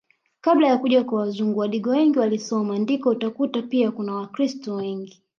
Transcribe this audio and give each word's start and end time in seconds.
Kabla 0.41 0.67
ya 0.67 0.77
kuja 0.77 1.03
kwa 1.03 1.25
mzungu 1.25 1.59
Wadigo 1.59 1.89
wengi 1.89 2.19
waliosoma 2.19 2.79
ndiko 2.79 3.09
utakuta 3.09 3.61
pia 3.61 3.91
kuna 3.91 4.15
wakiristo 4.15 4.75
wengi 4.75 5.21